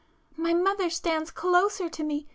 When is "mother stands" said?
0.55-1.29